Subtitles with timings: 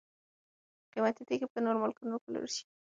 [0.93, 2.63] قیمتي تیږي په نورو ملکونو وپلورل شي.